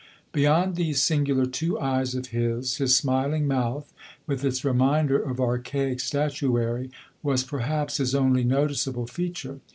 Beyond 0.31 0.77
these 0.77 1.03
singular 1.03 1.45
two 1.45 1.79
eyes 1.79 2.15
of 2.15 2.29
his, 2.29 2.77
his 2.77 2.95
smiling 2.97 3.47
mouth, 3.47 3.93
with 4.25 4.43
its 4.43 4.65
reminder 4.65 5.19
of 5.21 5.39
archaic 5.39 5.99
statuary, 5.99 6.89
was 7.21 7.43
perhaps 7.43 7.97
his 7.97 8.15
only 8.15 8.43
noticeable 8.43 9.05
feature. 9.05 9.59